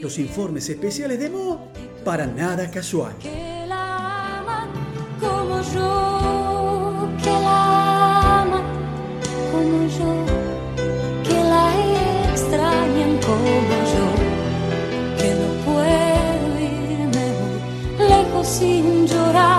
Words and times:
Los 0.00 0.16
informes 0.18 0.68
especiales 0.68 1.18
de 1.18 1.28
Mo 1.28 1.72
para 2.04 2.24
nada 2.24 2.70
casual. 2.70 3.16
Que 3.20 3.64
la 3.66 4.38
aman 4.38 4.68
como 5.18 5.60
yo, 5.74 7.08
que 7.20 7.30
la 7.30 8.42
aman 8.42 8.62
como 9.50 9.88
yo, 9.98 10.24
que 11.24 11.34
la 11.34 11.72
extrañan 12.30 13.18
como 13.26 13.76
yo, 13.92 14.06
que 15.18 15.30
no 15.34 15.48
puedo 15.66 16.48
irme 16.60 17.26
lejos 18.08 18.46
sin 18.46 19.06
llorar, 19.06 19.57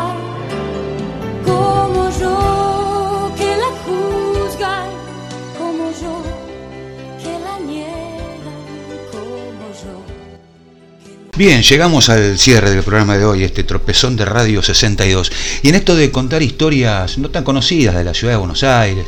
Bien, 11.40 11.64
llegamos 11.64 12.10
al 12.10 12.38
cierre 12.38 12.70
del 12.70 12.84
programa 12.84 13.18
de 13.18 13.24
hoy, 13.24 13.46
este 13.46 13.64
tropezón 13.64 14.18
de 14.18 14.26
Radio 14.26 14.62
62. 14.62 15.32
Y 15.62 15.70
en 15.70 15.76
esto 15.76 15.96
de 15.96 16.12
contar 16.12 16.44
historias 16.44 17.18
no 17.18 17.30
tan 17.30 17.46
conocidas 17.46 17.96
de 17.96 18.04
la 18.04 18.14
ciudad 18.14 18.34
de 18.34 18.40
Buenos 18.40 18.62
Aires, 18.62 19.06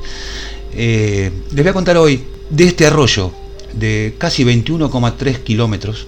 eh, 0.73 1.29
les 1.53 1.61
voy 1.61 1.69
a 1.69 1.73
contar 1.73 1.97
hoy 1.97 2.23
de 2.49 2.63
este 2.63 2.85
arroyo 2.85 3.33
de 3.73 4.15
casi 4.17 4.45
21,3 4.45 5.39
kilómetros 5.39 6.07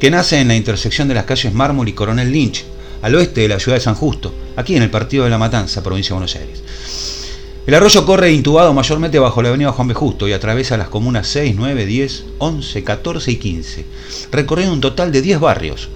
que 0.00 0.10
nace 0.10 0.40
en 0.40 0.48
la 0.48 0.56
intersección 0.56 1.06
de 1.06 1.12
las 1.12 1.26
calles 1.26 1.52
Mármol 1.52 1.86
y 1.86 1.92
Coronel 1.92 2.32
Lynch, 2.32 2.64
al 3.02 3.14
oeste 3.16 3.42
de 3.42 3.48
la 3.48 3.60
ciudad 3.60 3.76
de 3.76 3.84
San 3.84 3.94
Justo, 3.94 4.32
aquí 4.56 4.74
en 4.74 4.82
el 4.82 4.90
partido 4.90 5.24
de 5.24 5.30
La 5.30 5.36
Matanza, 5.36 5.82
provincia 5.82 6.14
de 6.14 6.14
Buenos 6.14 6.34
Aires. 6.36 6.62
El 7.68 7.74
arroyo 7.74 8.06
corre 8.06 8.32
intubado 8.32 8.72
mayormente 8.72 9.18
bajo 9.18 9.42
la 9.42 9.50
avenida 9.50 9.72
Juan 9.72 9.88
B. 9.88 9.92
Justo 9.92 10.26
y 10.26 10.32
atraviesa 10.32 10.78
las 10.78 10.88
comunas 10.88 11.26
6, 11.28 11.54
9, 11.54 11.84
10, 11.84 12.24
11, 12.38 12.82
14 12.82 13.30
y 13.30 13.36
15, 13.36 13.84
recorriendo 14.32 14.72
un 14.72 14.80
total 14.80 15.12
de 15.12 15.20
10 15.20 15.38
barrios. 15.38 15.90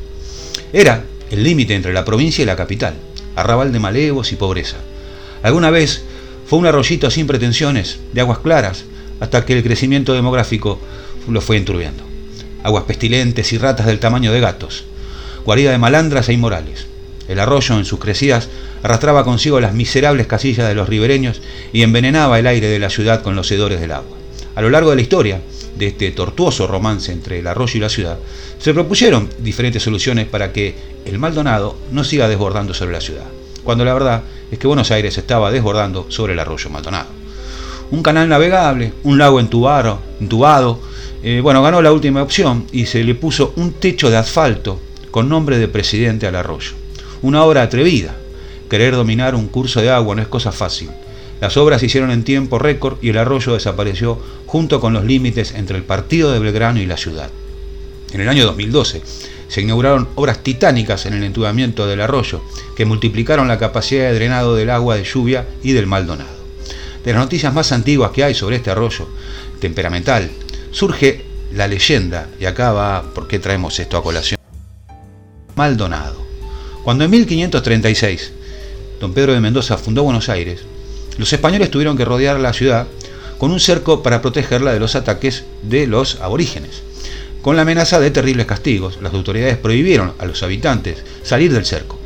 Era 0.74 1.04
el 1.30 1.42
límite 1.42 1.74
entre 1.74 1.94
la 1.94 2.04
provincia 2.04 2.42
y 2.42 2.44
la 2.44 2.56
capital, 2.56 2.92
arrabal 3.36 3.72
de 3.72 3.78
malevos 3.78 4.32
y 4.32 4.36
pobreza. 4.36 4.76
Alguna 5.42 5.70
vez 5.70 6.02
fue 6.46 6.58
un 6.58 6.66
arroyito 6.66 7.10
sin 7.10 7.26
pretensiones, 7.26 8.00
de 8.12 8.20
aguas 8.20 8.40
claras, 8.40 8.84
hasta 9.20 9.46
que 9.46 9.56
el 9.56 9.62
crecimiento 9.62 10.12
demográfico 10.12 10.78
lo 11.26 11.40
fue 11.40 11.56
enturbiando. 11.56 12.04
Aguas 12.64 12.84
pestilentes 12.84 13.50
y 13.54 13.56
ratas 13.56 13.86
del 13.86 13.98
tamaño 13.98 14.30
de 14.30 14.40
gatos, 14.40 14.84
guarida 15.46 15.70
de 15.70 15.78
malandras 15.78 16.28
e 16.28 16.34
inmorales. 16.34 16.91
El 17.28 17.38
arroyo, 17.38 17.76
en 17.76 17.84
sus 17.84 17.98
crecidas, 17.98 18.48
arrastraba 18.82 19.24
consigo 19.24 19.60
las 19.60 19.74
miserables 19.74 20.26
casillas 20.26 20.68
de 20.68 20.74
los 20.74 20.88
ribereños 20.88 21.40
y 21.72 21.82
envenenaba 21.82 22.38
el 22.38 22.46
aire 22.46 22.68
de 22.68 22.78
la 22.78 22.90
ciudad 22.90 23.22
con 23.22 23.36
los 23.36 23.50
hedores 23.50 23.80
del 23.80 23.92
agua. 23.92 24.16
A 24.54 24.60
lo 24.60 24.70
largo 24.70 24.90
de 24.90 24.96
la 24.96 25.02
historia 25.02 25.40
de 25.76 25.86
este 25.86 26.10
tortuoso 26.10 26.66
romance 26.66 27.12
entre 27.12 27.38
el 27.38 27.46
arroyo 27.46 27.76
y 27.76 27.80
la 27.80 27.88
ciudad, 27.88 28.18
se 28.58 28.74
propusieron 28.74 29.28
diferentes 29.38 29.82
soluciones 29.82 30.26
para 30.26 30.52
que 30.52 30.74
el 31.04 31.18
Maldonado 31.18 31.76
no 31.90 32.04
siga 32.04 32.28
desbordando 32.28 32.74
sobre 32.74 32.92
la 32.92 33.00
ciudad, 33.00 33.24
cuando 33.64 33.84
la 33.84 33.94
verdad 33.94 34.22
es 34.50 34.58
que 34.58 34.66
Buenos 34.66 34.90
Aires 34.90 35.16
estaba 35.16 35.50
desbordando 35.50 36.06
sobre 36.10 36.34
el 36.34 36.38
arroyo 36.38 36.70
Maldonado. 36.70 37.08
Un 37.90 38.02
canal 38.02 38.28
navegable, 38.28 38.92
un 39.02 39.18
lago 39.18 39.40
entubado, 39.40 40.80
eh, 41.22 41.40
bueno, 41.42 41.62
ganó 41.62 41.82
la 41.82 41.92
última 41.92 42.22
opción 42.22 42.66
y 42.72 42.86
se 42.86 43.04
le 43.04 43.14
puso 43.14 43.52
un 43.56 43.72
techo 43.74 44.10
de 44.10 44.16
asfalto 44.16 44.80
con 45.10 45.28
nombre 45.28 45.58
de 45.58 45.68
presidente 45.68 46.26
al 46.26 46.36
arroyo. 46.36 46.81
Una 47.22 47.44
obra 47.44 47.62
atrevida. 47.62 48.16
Querer 48.68 48.94
dominar 48.94 49.34
un 49.34 49.46
curso 49.48 49.80
de 49.80 49.90
agua 49.90 50.16
no 50.16 50.22
es 50.22 50.28
cosa 50.28 50.50
fácil. 50.50 50.90
Las 51.40 51.56
obras 51.56 51.80
se 51.80 51.86
hicieron 51.86 52.10
en 52.10 52.24
tiempo 52.24 52.58
récord 52.58 52.98
y 53.02 53.10
el 53.10 53.18
arroyo 53.18 53.54
desapareció 53.54 54.20
junto 54.46 54.80
con 54.80 54.92
los 54.92 55.04
límites 55.04 55.54
entre 55.54 55.76
el 55.76 55.84
partido 55.84 56.32
de 56.32 56.38
Belgrano 56.38 56.80
y 56.80 56.86
la 56.86 56.96
ciudad. 56.96 57.30
En 58.12 58.20
el 58.20 58.28
año 58.28 58.44
2012 58.44 59.02
se 59.48 59.60
inauguraron 59.60 60.08
obras 60.14 60.38
titánicas 60.42 61.06
en 61.06 61.14
el 61.14 61.24
entubamiento 61.24 61.86
del 61.86 62.00
arroyo 62.00 62.42
que 62.76 62.86
multiplicaron 62.86 63.48
la 63.48 63.58
capacidad 63.58 64.04
de 64.04 64.14
drenado 64.14 64.54
del 64.54 64.70
agua 64.70 64.96
de 64.96 65.04
lluvia 65.04 65.46
y 65.62 65.72
del 65.72 65.86
Maldonado. 65.86 66.42
De 67.04 67.12
las 67.12 67.22
noticias 67.22 67.52
más 67.52 67.72
antiguas 67.72 68.12
que 68.12 68.24
hay 68.24 68.34
sobre 68.34 68.56
este 68.56 68.70
arroyo 68.70 69.08
temperamental, 69.60 70.30
surge 70.70 71.24
la 71.52 71.68
leyenda, 71.68 72.28
y 72.40 72.46
acá 72.46 72.72
va 72.72 73.02
por 73.14 73.28
qué 73.28 73.38
traemos 73.38 73.78
esto 73.78 73.96
a 73.96 74.02
colación. 74.02 74.40
Maldonado. 75.54 76.21
Cuando 76.84 77.04
en 77.04 77.10
1536 77.12 78.32
don 79.00 79.14
Pedro 79.14 79.32
de 79.32 79.40
Mendoza 79.40 79.78
fundó 79.78 80.02
Buenos 80.02 80.28
Aires, 80.28 80.62
los 81.16 81.32
españoles 81.32 81.70
tuvieron 81.70 81.96
que 81.96 82.04
rodear 82.04 82.40
la 82.40 82.52
ciudad 82.52 82.88
con 83.38 83.52
un 83.52 83.60
cerco 83.60 84.02
para 84.02 84.20
protegerla 84.20 84.72
de 84.72 84.80
los 84.80 84.96
ataques 84.96 85.44
de 85.62 85.86
los 85.86 86.20
aborígenes. 86.20 86.82
Con 87.40 87.54
la 87.54 87.62
amenaza 87.62 88.00
de 88.00 88.10
terribles 88.10 88.46
castigos, 88.46 88.98
las 89.00 89.14
autoridades 89.14 89.58
prohibieron 89.58 90.12
a 90.18 90.24
los 90.24 90.42
habitantes 90.42 91.04
salir 91.22 91.52
del 91.52 91.66
cerco. 91.66 91.98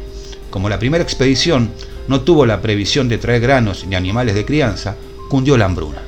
Como 0.50 0.68
la 0.68 0.78
primera 0.78 1.04
expedición 1.04 1.70
no 2.08 2.20
tuvo 2.20 2.44
la 2.44 2.60
previsión 2.60 3.08
de 3.08 3.18
traer 3.18 3.40
granos 3.40 3.86
ni 3.86 3.96
animales 3.96 4.34
de 4.34 4.44
crianza, 4.44 4.96
cundió 5.30 5.56
la 5.56 5.64
hambruna. 5.64 6.02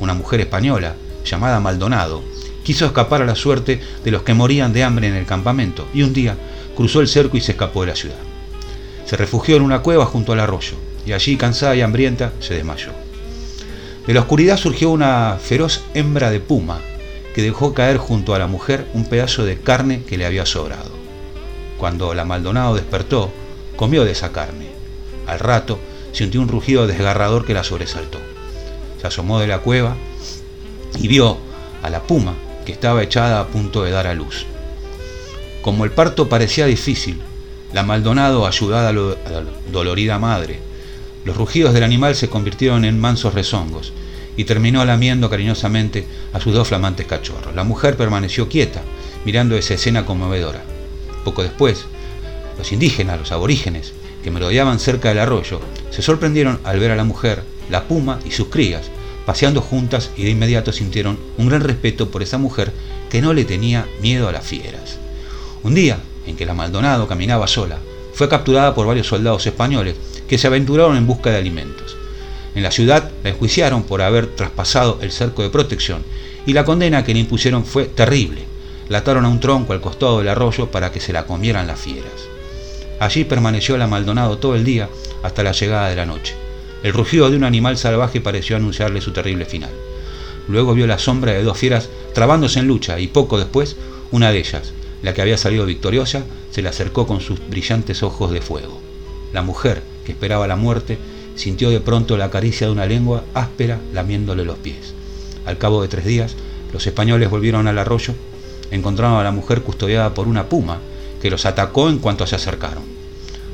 Una 0.00 0.14
mujer 0.14 0.40
española, 0.40 0.94
llamada 1.24 1.60
Maldonado, 1.60 2.22
quiso 2.64 2.86
escapar 2.86 3.20
a 3.20 3.26
la 3.26 3.34
suerte 3.34 3.80
de 4.02 4.10
los 4.10 4.22
que 4.22 4.34
morían 4.34 4.72
de 4.72 4.84
hambre 4.84 5.08
en 5.08 5.14
el 5.14 5.26
campamento 5.26 5.86
y 5.92 6.02
un 6.02 6.12
día 6.12 6.36
cruzó 6.78 7.00
el 7.00 7.08
cerco 7.08 7.36
y 7.36 7.40
se 7.40 7.50
escapó 7.50 7.80
de 7.80 7.88
la 7.88 7.96
ciudad. 7.96 8.20
Se 9.04 9.16
refugió 9.16 9.56
en 9.56 9.62
una 9.62 9.82
cueva 9.82 10.06
junto 10.06 10.32
al 10.32 10.38
arroyo 10.38 10.76
y 11.04 11.12
allí, 11.12 11.36
cansada 11.36 11.74
y 11.74 11.80
hambrienta, 11.80 12.32
se 12.38 12.54
desmayó. 12.54 12.92
De 14.06 14.14
la 14.14 14.20
oscuridad 14.20 14.56
surgió 14.56 14.90
una 14.90 15.38
feroz 15.42 15.82
hembra 15.94 16.30
de 16.30 16.38
puma 16.38 16.78
que 17.34 17.42
dejó 17.42 17.74
caer 17.74 17.96
junto 17.96 18.32
a 18.32 18.38
la 18.38 18.46
mujer 18.46 18.86
un 18.94 19.06
pedazo 19.06 19.44
de 19.44 19.58
carne 19.58 20.04
que 20.04 20.16
le 20.16 20.24
había 20.24 20.46
sobrado. 20.46 20.92
Cuando 21.78 22.14
la 22.14 22.24
Maldonado 22.24 22.76
despertó, 22.76 23.32
comió 23.74 24.04
de 24.04 24.12
esa 24.12 24.30
carne. 24.30 24.68
Al 25.26 25.40
rato 25.40 25.80
sintió 26.12 26.40
un 26.40 26.46
rugido 26.46 26.86
desgarrador 26.86 27.44
que 27.44 27.54
la 27.54 27.64
sobresaltó. 27.64 28.20
Se 29.00 29.08
asomó 29.08 29.40
de 29.40 29.48
la 29.48 29.58
cueva 29.58 29.96
y 30.96 31.08
vio 31.08 31.38
a 31.82 31.90
la 31.90 32.04
puma 32.04 32.34
que 32.64 32.70
estaba 32.70 33.02
echada 33.02 33.40
a 33.40 33.48
punto 33.48 33.82
de 33.82 33.90
dar 33.90 34.06
a 34.06 34.14
luz. 34.14 34.46
Como 35.68 35.84
el 35.84 35.90
parto 35.90 36.30
parecía 36.30 36.64
difícil, 36.64 37.18
la 37.74 37.82
Maldonado 37.82 38.46
ayudaba 38.46 38.88
a, 38.88 38.92
la 38.94 39.44
dolorida 39.70 40.18
madre. 40.18 40.60
Los 41.26 41.36
rugidos 41.36 41.74
del 41.74 41.84
animal 41.84 42.16
se 42.16 42.30
convirtieron 42.30 42.86
en 42.86 42.98
mansos 42.98 43.34
rezongos 43.34 43.92
y 44.34 44.44
terminó 44.44 44.82
lamiendo 44.86 45.28
cariñosamente 45.28 46.06
a 46.32 46.40
sus 46.40 46.54
dos 46.54 46.68
flamantes 46.68 47.06
cachorros. 47.06 47.54
La 47.54 47.64
mujer 47.64 47.98
permaneció 47.98 48.48
quieta, 48.48 48.80
mirando 49.26 49.56
esa 49.56 49.74
escena 49.74 50.06
conmovedora. 50.06 50.62
Poco 51.22 51.42
después, 51.42 51.84
los 52.56 52.72
indígenas, 52.72 53.18
los 53.18 53.32
aborígenes, 53.32 53.92
que 54.24 54.30
merodeaban 54.30 54.78
cerca 54.78 55.10
del 55.10 55.18
arroyo, 55.18 55.60
se 55.90 56.00
sorprendieron 56.00 56.60
al 56.64 56.80
ver 56.80 56.92
a 56.92 56.96
la 56.96 57.04
mujer, 57.04 57.42
la 57.68 57.84
puma 57.84 58.20
y 58.24 58.30
sus 58.30 58.48
crías, 58.48 58.86
paseando 59.26 59.60
juntas 59.60 60.12
y 60.16 60.24
de 60.24 60.30
inmediato 60.30 60.72
sintieron 60.72 61.18
un 61.36 61.50
gran 61.50 61.60
respeto 61.60 62.10
por 62.10 62.22
esa 62.22 62.38
mujer 62.38 62.72
que 63.10 63.20
no 63.20 63.34
le 63.34 63.44
tenía 63.44 63.86
miedo 64.00 64.28
a 64.28 64.32
las 64.32 64.46
fieras. 64.46 64.98
Un 65.62 65.74
día, 65.74 65.98
en 66.26 66.36
que 66.36 66.46
la 66.46 66.54
Maldonado 66.54 67.08
caminaba 67.08 67.46
sola, 67.46 67.78
fue 68.12 68.28
capturada 68.28 68.74
por 68.74 68.86
varios 68.86 69.06
soldados 69.06 69.46
españoles 69.46 69.96
que 70.28 70.38
se 70.38 70.46
aventuraron 70.46 70.96
en 70.96 71.06
busca 71.06 71.30
de 71.30 71.36
alimentos. 71.36 71.96
En 72.54 72.62
la 72.62 72.70
ciudad 72.70 73.10
la 73.22 73.30
enjuiciaron 73.30 73.82
por 73.82 74.02
haber 74.02 74.26
traspasado 74.26 74.98
el 75.02 75.12
cerco 75.12 75.42
de 75.42 75.50
protección 75.50 76.02
y 76.46 76.52
la 76.52 76.64
condena 76.64 77.04
que 77.04 77.14
le 77.14 77.20
impusieron 77.20 77.64
fue 77.64 77.84
terrible. 77.84 78.42
La 78.88 78.98
ataron 78.98 79.24
a 79.24 79.28
un 79.28 79.40
tronco 79.40 79.72
al 79.72 79.80
costado 79.80 80.18
del 80.18 80.28
arroyo 80.28 80.70
para 80.70 80.90
que 80.90 81.00
se 81.00 81.12
la 81.12 81.26
comieran 81.26 81.66
las 81.66 81.78
fieras. 81.78 82.28
Allí 83.00 83.24
permaneció 83.24 83.76
la 83.76 83.86
Maldonado 83.86 84.38
todo 84.38 84.56
el 84.56 84.64
día 84.64 84.88
hasta 85.22 85.42
la 85.42 85.52
llegada 85.52 85.88
de 85.88 85.96
la 85.96 86.06
noche. 86.06 86.34
El 86.82 86.92
rugido 86.92 87.30
de 87.30 87.36
un 87.36 87.44
animal 87.44 87.76
salvaje 87.76 88.20
pareció 88.20 88.56
anunciarle 88.56 89.00
su 89.00 89.12
terrible 89.12 89.44
final. 89.44 89.70
Luego 90.48 90.74
vio 90.74 90.86
la 90.86 90.98
sombra 90.98 91.32
de 91.32 91.42
dos 91.42 91.58
fieras 91.58 91.90
trabándose 92.14 92.60
en 92.60 92.66
lucha 92.66 92.98
y 92.98 93.08
poco 93.08 93.38
después 93.38 93.76
una 94.10 94.30
de 94.30 94.38
ellas, 94.38 94.72
la 95.02 95.14
que 95.14 95.22
había 95.22 95.36
salido 95.36 95.66
victoriosa, 95.66 96.24
se 96.50 96.62
le 96.62 96.68
acercó 96.68 97.06
con 97.06 97.20
sus 97.20 97.40
brillantes 97.48 98.02
ojos 98.02 98.30
de 98.30 98.40
fuego. 98.40 98.80
La 99.32 99.42
mujer, 99.42 99.82
que 100.04 100.12
esperaba 100.12 100.46
la 100.48 100.56
muerte, 100.56 100.98
sintió 101.34 101.70
de 101.70 101.80
pronto 101.80 102.16
la 102.16 102.30
caricia 102.30 102.66
de 102.66 102.72
una 102.72 102.86
lengua 102.86 103.24
áspera 103.34 103.78
lamiéndole 103.92 104.44
los 104.44 104.58
pies. 104.58 104.94
Al 105.46 105.58
cabo 105.58 105.82
de 105.82 105.88
tres 105.88 106.04
días, 106.04 106.34
los 106.72 106.86
españoles 106.86 107.30
volvieron 107.30 107.68
al 107.68 107.78
arroyo 107.78 108.14
encontraron 108.70 109.18
a 109.18 109.24
la 109.24 109.32
mujer 109.32 109.62
custodiada 109.62 110.14
por 110.14 110.28
una 110.28 110.48
puma 110.48 110.78
que 111.22 111.30
los 111.30 111.46
atacó 111.46 111.88
en 111.88 111.98
cuanto 111.98 112.26
se 112.26 112.36
acercaron. 112.36 112.84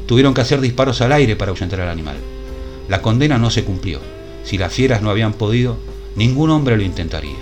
Tuvieron 0.07 0.35
que 0.35 0.43
hacer 0.43 0.61
disparos 0.61 1.01
al 1.01 1.13
aire 1.13 1.37
para 1.37 1.51
ahuyentar 1.51 1.81
al 1.81 1.89
animal. 1.89 2.17
La 2.89 3.01
condena 3.01 3.39
no 3.39 3.51
se 3.51 3.65
cumplió. 3.65 4.01
Si 4.45 4.59
las 4.59 4.73
fieras 4.73 5.01
no 5.01 5.11
habían 5.11 5.33
podido, 5.33 5.79
ningún 6.15 6.51
hombre 6.51 6.77
lo 6.77 6.83
intentaría. 6.83 7.39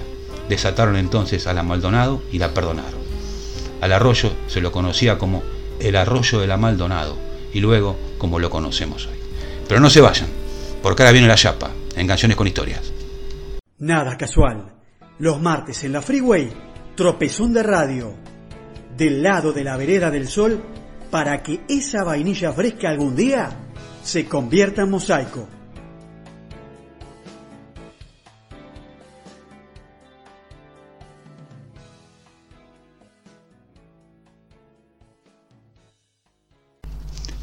Desataron 0.48 0.96
entonces 0.96 1.46
a 1.46 1.54
la 1.54 1.64
Maldonado 1.64 2.22
y 2.30 2.38
la 2.38 2.54
perdonaron. 2.54 3.01
Al 3.82 3.90
arroyo 3.90 4.30
se 4.46 4.60
lo 4.60 4.70
conocía 4.70 5.18
como 5.18 5.42
el 5.80 5.96
arroyo 5.96 6.38
de 6.38 6.46
la 6.46 6.56
Maldonado 6.56 7.18
y 7.52 7.58
luego 7.58 7.98
como 8.16 8.38
lo 8.38 8.48
conocemos 8.48 9.08
hoy. 9.08 9.18
Pero 9.66 9.80
no 9.80 9.90
se 9.90 10.00
vayan, 10.00 10.28
porque 10.80 11.02
ahora 11.02 11.10
viene 11.10 11.26
la 11.26 11.34
chapa, 11.34 11.72
en 11.96 12.06
Canciones 12.06 12.36
con 12.36 12.46
Historias. 12.46 12.92
Nada 13.80 14.16
casual. 14.16 14.72
Los 15.18 15.42
martes 15.42 15.82
en 15.82 15.94
la 15.94 16.00
Freeway, 16.00 16.52
tropezón 16.94 17.52
de 17.52 17.64
radio. 17.64 18.14
Del 18.96 19.20
lado 19.20 19.52
de 19.52 19.64
la 19.64 19.76
vereda 19.76 20.12
del 20.12 20.28
sol, 20.28 20.62
para 21.10 21.42
que 21.42 21.62
esa 21.68 22.04
vainilla 22.04 22.52
fresca 22.52 22.88
algún 22.88 23.16
día 23.16 23.50
se 24.04 24.26
convierta 24.26 24.82
en 24.82 24.90
mosaico. 24.90 25.48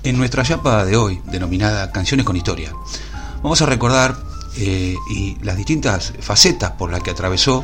En 0.09 0.17
nuestra 0.17 0.41
chapa 0.41 0.85
de 0.85 0.97
hoy, 0.97 1.21
denominada 1.25 1.91
Canciones 1.91 2.25
con 2.25 2.35
Historia, 2.35 2.73
vamos 3.43 3.61
a 3.61 3.67
recordar 3.67 4.17
eh, 4.57 4.95
y 5.13 5.37
las 5.43 5.55
distintas 5.55 6.13
facetas 6.19 6.71
por 6.71 6.91
las 6.91 7.03
que 7.03 7.11
atravesó 7.11 7.63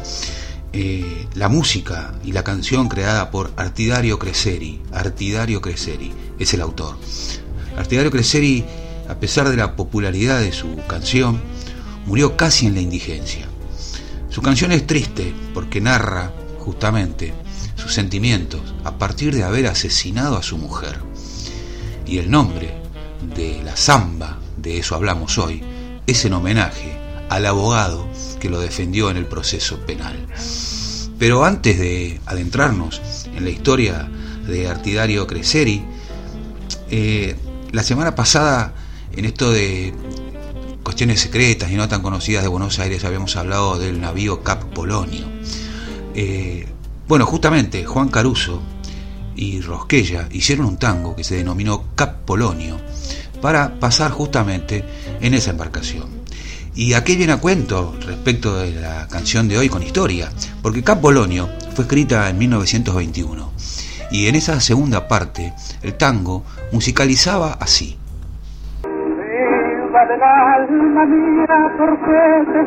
eh, 0.72 1.28
la 1.34 1.50
música 1.50 2.14
y 2.24 2.34
la 2.34 2.44
canción 2.44 2.88
creada 2.88 3.32
por 3.32 3.52
Artidario 3.58 4.20
Creseri. 4.20 4.80
Artidario 4.94 5.60
Creseri 5.60 6.14
es 6.38 6.54
el 6.54 6.62
autor. 6.62 7.00
Artidario 7.78 8.12
Creseri, 8.12 8.64
a 9.10 9.16
pesar 9.16 9.50
de 9.50 9.58
la 9.58 9.76
popularidad 9.76 10.40
de 10.40 10.52
su 10.52 10.76
canción, 10.88 11.42
murió 12.06 12.38
casi 12.38 12.68
en 12.68 12.76
la 12.76 12.82
indigencia. 12.82 13.48
Su 14.30 14.44
canción 14.44 14.72
es 14.72 14.86
triste 14.86 15.34
porque 15.56 15.82
narra 15.82 16.32
justamente 16.60 17.34
sus 17.76 17.92
sentimientos 17.92 18.62
a 18.84 19.00
partir 19.00 19.34
de 19.34 19.44
haber 19.44 19.66
asesinado 19.66 20.38
a 20.38 20.44
su 20.44 20.60
mujer 20.60 21.15
y 22.06 22.18
el 22.18 22.30
nombre 22.30 22.74
de 23.36 23.62
la 23.64 23.76
samba, 23.76 24.40
de 24.58 24.78
eso 24.78 24.96
hablamos 24.96 25.38
hoy, 25.38 25.64
es 26.08 26.26
en 26.26 26.34
homenaje 26.34 26.98
al 27.30 27.46
abogado 27.46 28.08
que 28.40 28.50
lo 28.50 28.60
defendió 28.60 29.10
en 29.10 29.18
el 29.18 29.26
proceso 29.26 29.80
penal. 29.86 30.28
Pero 31.18 31.46
antes 31.46 31.80
de 31.80 32.20
adentrarnos 32.26 33.02
en 33.36 33.44
la 33.44 33.50
historia 33.50 34.10
de 34.48 34.68
Artidario 34.68 35.26
Creseri, 35.26 35.84
eh, 36.90 37.36
la 37.72 37.84
semana 37.84 38.16
pasada, 38.16 38.74
en 39.14 39.26
esto 39.26 39.52
de 39.52 39.94
cuestiones 40.84 41.22
secretas 41.22 41.72
y 41.72 41.76
no 41.76 41.88
tan 41.88 42.02
conocidas 42.02 42.44
de 42.44 42.50
Buenos 42.50 42.80
Aires, 42.80 43.04
habíamos 43.06 43.36
hablado 43.38 43.80
del 43.80 44.00
navío 44.00 44.44
Cap 44.44 44.64
Polonio. 44.66 45.26
Eh, 46.14 46.68
bueno, 47.08 47.26
justamente 47.26 47.86
Juan 47.86 48.10
Caruso 48.10 48.62
y 49.36 49.62
Rosquella 49.62 50.28
hicieron 50.32 50.66
un 50.66 50.78
tango 50.78 51.16
que 51.16 51.24
se 51.24 51.36
denominó 51.36 51.86
Cap 51.96 52.26
Polonio 52.26 52.80
para 53.42 53.80
pasar 53.80 54.12
justamente 54.12 54.84
en 55.22 55.34
esa 55.34 55.52
embarcación. 55.52 56.10
¿Y 56.74 56.94
a 56.94 57.04
qué 57.04 57.16
viene 57.16 57.34
a 57.34 57.38
cuento 57.38 57.96
respecto 58.06 58.58
de 58.58 58.72
la 58.72 59.08
canción 59.08 59.48
de 59.48 59.58
hoy 59.58 59.70
con 59.70 59.84
historia? 59.84 60.32
Porque 60.62 60.84
Cap 60.84 61.00
Polonio 61.00 61.50
fue 61.74 61.84
escrita 61.86 62.30
en 62.30 62.38
1921 62.38 63.54
y 64.12 64.28
en 64.28 64.36
esa 64.36 64.60
segunda 64.60 65.08
parte 65.08 65.54
el 65.82 65.96
tango 65.96 66.44
musicalizaba 66.72 67.54
así. 67.54 67.98
alma 70.16 71.06
mía, 71.06 71.58
porque 71.78 72.20
te 72.52 72.62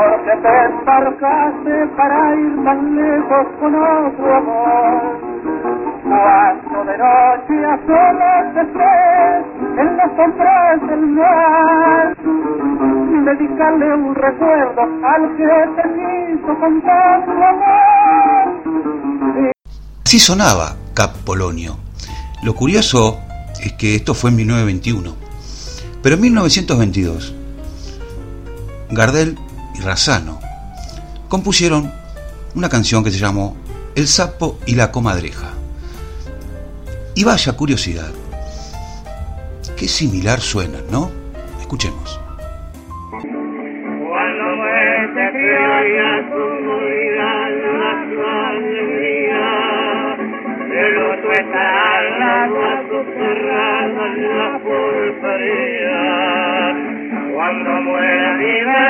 porque 0.00 0.32
te 0.42 0.54
embarcaste 0.64 1.74
para 1.96 2.34
ir 2.34 2.64
tan 2.64 2.96
lejos 2.96 3.46
con 3.60 3.74
otro 3.74 4.36
amor. 4.36 4.96
Cuando 6.02 6.76
de 6.90 6.96
noche 7.04 7.56
a 7.66 7.76
solas 7.86 8.46
estés 8.64 9.42
en 9.78 9.96
las 9.98 10.10
sombras 10.16 10.80
del 10.88 11.06
mar, 11.06 12.16
dedicarle 13.26 13.94
un 13.94 14.14
recuerdo 14.14 14.82
al 15.12 15.22
que 15.36 15.52
te 15.76 15.84
quiso 15.96 16.50
con 16.60 16.82
tanto 16.82 17.44
amor. 17.52 18.44
Así 20.06 20.18
sonaba 20.18 20.76
Cap 20.94 21.12
Polonio. 21.26 21.76
Lo 22.42 22.54
curioso 22.54 23.18
es 23.62 23.74
que 23.74 23.96
esto 23.96 24.14
fue 24.14 24.30
en 24.30 24.36
1921, 24.36 25.14
pero 26.02 26.14
en 26.14 26.20
1922 26.22 27.34
Gardel 28.92 29.36
Razano, 29.78 30.40
compusieron 31.28 31.92
una 32.54 32.68
canción 32.68 33.04
que 33.04 33.10
se 33.10 33.18
llamó 33.18 33.56
El 33.94 34.08
sapo 34.08 34.58
y 34.66 34.74
la 34.74 34.90
comadreja. 34.90 35.52
Y 37.14 37.24
vaya 37.24 37.52
curiosidad, 37.54 38.10
qué 39.76 39.88
similar 39.88 40.40
suenan, 40.40 40.84
¿no? 40.90 41.10
Escuchemos. 41.60 42.20
Cuando 57.32 57.82
muera 57.82 58.89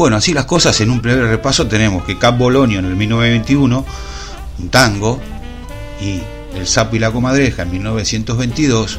Bueno, 0.00 0.16
así 0.16 0.32
las 0.32 0.46
cosas, 0.46 0.80
en 0.80 0.88
un 0.88 1.02
primer 1.02 1.26
repaso 1.26 1.66
tenemos 1.66 2.04
que 2.04 2.16
Cap 2.16 2.38
Bolonio 2.38 2.78
en 2.78 2.86
el 2.86 2.96
1921, 2.96 3.84
un 4.58 4.68
tango, 4.70 5.20
y 6.00 6.22
El 6.54 6.66
sapo 6.66 6.96
y 6.96 6.98
la 6.98 7.12
comadreja 7.12 7.64
en 7.64 7.70
1922, 7.72 8.98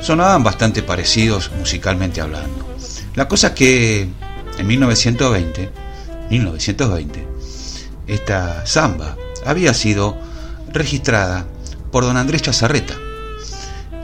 sonaban 0.00 0.42
bastante 0.42 0.82
parecidos 0.82 1.52
musicalmente 1.56 2.20
hablando. 2.20 2.66
La 3.14 3.28
cosa 3.28 3.46
es 3.46 3.52
que 3.52 4.08
en 4.58 4.66
1920, 4.66 5.70
1920, 6.28 7.28
esta 8.08 8.66
samba 8.66 9.16
había 9.46 9.72
sido 9.72 10.18
registrada 10.72 11.46
por 11.92 12.02
don 12.02 12.16
Andrés 12.16 12.42
Chazarreta, 12.42 12.94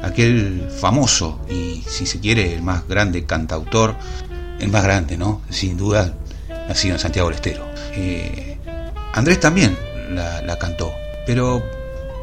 aquel 0.04 0.68
famoso 0.80 1.40
y 1.50 1.82
si 1.88 2.06
se 2.06 2.20
quiere 2.20 2.54
el 2.54 2.62
más 2.62 2.86
grande 2.86 3.26
cantautor 3.26 3.96
el 4.58 4.70
más 4.70 4.82
grande, 4.82 5.16
¿no? 5.16 5.40
Sin 5.50 5.76
duda, 5.76 6.14
nacido 6.68 6.94
en 6.94 7.00
Santiago 7.00 7.28
del 7.28 7.36
Estero. 7.36 7.66
Eh, 7.92 8.58
Andrés 9.14 9.40
también 9.40 9.76
la, 10.10 10.58
cantó, 10.58 10.92
pero 11.26 11.62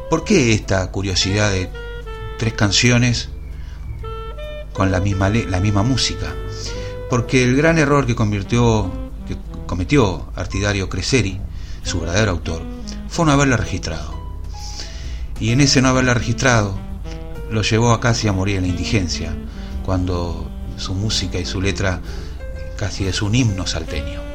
¿por 0.08 0.24
qué 0.24 0.52
esta 0.52 0.90
curiosidad 0.90 1.50
de 1.50 1.68
tres 2.38 2.54
canciones 2.54 3.28
con 4.72 4.90
la 4.90 5.00
misma, 5.00 5.28
la 5.28 5.60
misma 5.60 5.82
música? 5.82 6.32
Porque 7.10 7.42
el 7.42 7.56
gran 7.56 7.78
error 7.78 8.06
que, 8.06 8.14
que 8.14 9.36
cometió 9.66 10.32
Artidario 10.34 10.88
Creseri, 10.88 11.40
su 11.82 12.00
verdadero 12.00 12.30
autor, 12.32 12.62
fue 13.08 13.26
no 13.26 13.32
haberla 13.32 13.56
registrado. 13.56 14.14
Y 15.38 15.50
en 15.50 15.60
ese 15.60 15.82
no 15.82 15.88
haberla 15.88 16.14
registrado, 16.14 16.78
lo 17.50 17.62
llevó 17.62 17.92
a 17.92 18.00
casi 18.00 18.26
a 18.28 18.32
morir 18.32 18.56
en 18.56 18.62
la 18.62 18.68
indigencia, 18.68 19.34
cuando 19.84 20.50
su 20.76 20.94
música 20.94 21.38
y 21.38 21.44
su 21.44 21.60
letra 21.60 22.00
casi 22.76 23.06
es 23.06 23.22
un 23.22 23.34
himno 23.34 23.66
salteño. 23.66 24.25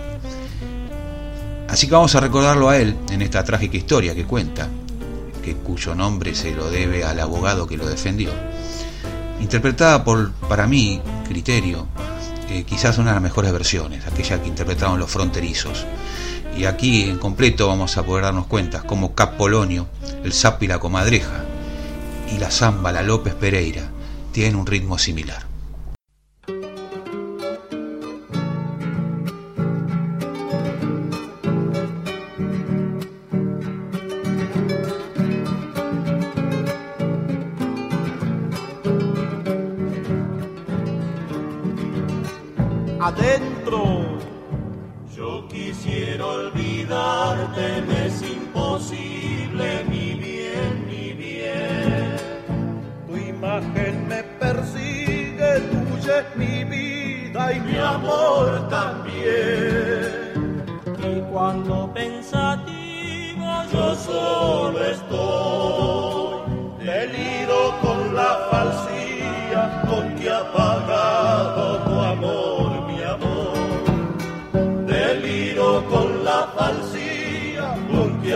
Así 1.72 1.88
que 1.88 1.94
vamos 1.94 2.14
a 2.16 2.20
recordarlo 2.20 2.68
a 2.68 2.78
él 2.78 2.98
en 3.12 3.22
esta 3.22 3.46
trágica 3.46 3.78
historia 3.78 4.14
que 4.14 4.26
cuenta, 4.26 4.68
que 5.42 5.56
cuyo 5.56 5.96
nombre 5.96 6.36
se 6.36 6.52
lo 6.52 6.70
debe 6.70 7.06
al 7.06 7.18
abogado 7.18 7.66
que 7.66 7.78
lo 7.78 7.88
defendió. 7.88 8.30
Interpretada 9.40 10.04
por, 10.04 10.34
para 10.34 10.68
mí, 10.68 11.02
criterio, 11.30 11.88
eh, 12.50 12.66
quizás 12.66 12.98
una 12.98 13.12
de 13.12 13.16
las 13.16 13.24
mejores 13.24 13.54
versiones, 13.54 14.06
aquella 14.06 14.42
que 14.42 14.50
interpretaron 14.50 15.00
los 15.00 15.10
fronterizos. 15.10 15.86
Y 16.58 16.66
aquí 16.66 17.04
en 17.04 17.18
completo 17.18 17.70
vamos 17.70 17.96
a 17.96 18.04
poder 18.04 18.26
darnos 18.26 18.48
cuenta 18.48 18.82
como 18.82 19.16
Capolonio, 19.16 19.88
el 20.26 20.34
sapo 20.34 20.66
y 20.66 20.68
la 20.68 20.80
comadreja, 20.80 21.46
y 22.36 22.38
la 22.38 22.52
zamba, 22.52 22.92
la 22.92 23.02
López 23.02 23.34
Pereira, 23.34 23.84
tienen 24.34 24.58
un 24.58 24.68
ritmo 24.68 24.98
similar. 24.98 25.51
adentro. 43.12 44.02
Yo 45.16 45.48
quisiera 45.48 46.26
olvidarte, 46.26 47.82
me 47.88 48.08
es 48.08 48.22
imposible, 48.22 49.84
mi 49.90 50.14
bien, 50.16 50.86
mi 50.88 51.14
bien. 51.14 52.16
Tu 53.08 53.18
imagen 53.18 54.08
me 54.08 54.24
persigue, 54.40 55.60
tuya 55.72 56.20
es 56.20 56.36
mi 56.36 56.64
vida 56.64 57.54
y 57.54 57.60
mi 57.60 57.78
amor 57.78 58.68
también. 58.70 60.64
Y 61.04 61.22
cuando 61.32 61.92
pensativo 61.94 63.46
yo 63.72 63.96
solo 63.96 64.86
estoy. 64.86 65.41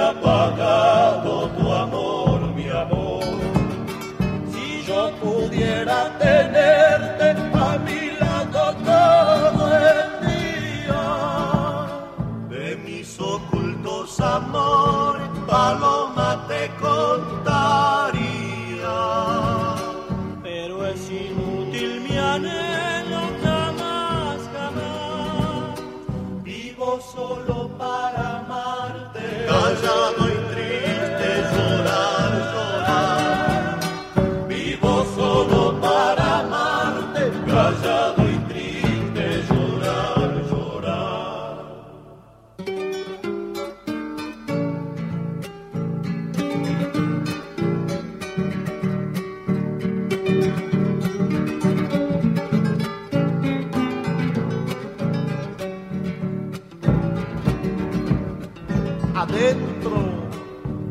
apagar. 0.09 0.84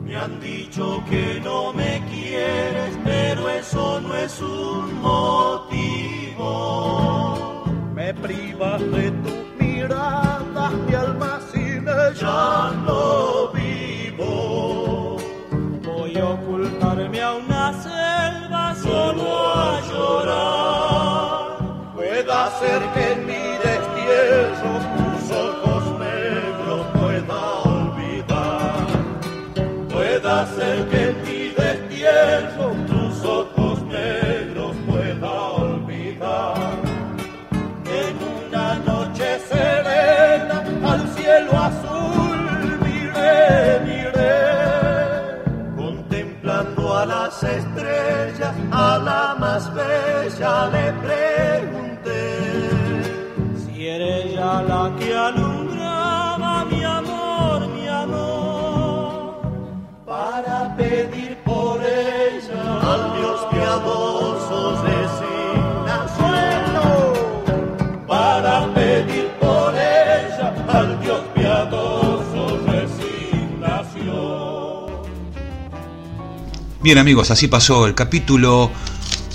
Me 0.04 0.16
han 0.16 0.38
dicho 0.40 1.02
que 1.10 1.40
no 1.42 1.72
me 1.72 2.00
quieres, 2.08 2.96
pero 3.02 3.50
eso 3.50 4.00
no 4.00 4.14
es 4.14 4.40
un 4.40 5.00
motivo. 5.00 6.44
Me 7.94 8.14
privas 8.14 8.80
de 8.80 9.10
tus 9.10 9.34
miradas, 9.58 10.72
mi 10.86 10.94
alma 10.94 11.40
sin 11.52 11.88
ella 11.88 12.70
no 12.86 13.48
vivo. 13.52 15.16
Voy 15.82 16.16
a 16.16 16.24
ocultarme 16.24 17.20
a 17.20 17.34
una 17.34 17.72
selva 17.82 18.74
solo 18.76 19.48
a 19.52 19.80
llorar. 19.90 21.58
Pueda 21.96 22.50
ser 22.60 22.82
que 22.94 23.03
las 47.42 47.56
estrellas. 47.56 47.93
Bien 76.84 76.98
amigos, 76.98 77.30
así 77.30 77.48
pasó 77.48 77.86
el 77.86 77.94
capítulo 77.94 78.70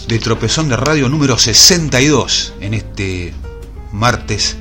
de 0.08 0.20
Tropezón 0.20 0.70
de 0.70 0.78
Radio 0.78 1.10
número 1.10 1.36
62 1.36 2.54
en 2.62 2.76
este 2.76 3.34
martes 3.92 4.56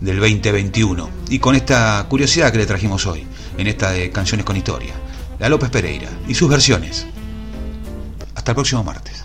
del 0.00 0.18
2021. 0.18 1.08
Y 1.28 1.38
con 1.38 1.54
esta 1.54 2.04
curiosidad 2.08 2.50
que 2.50 2.58
le 2.58 2.66
trajimos 2.66 3.06
hoy, 3.06 3.24
en 3.56 3.68
esta 3.68 3.92
de 3.92 4.10
Canciones 4.10 4.44
con 4.44 4.56
Historia, 4.56 4.92
la 5.38 5.48
López 5.48 5.70
Pereira 5.70 6.10
y 6.26 6.34
sus 6.34 6.48
versiones. 6.48 7.06
Hasta 8.34 8.50
el 8.50 8.56
próximo 8.56 8.82
martes. 8.82 9.15